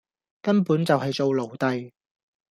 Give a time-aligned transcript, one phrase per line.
[0.41, 1.91] 根本就係做奴隸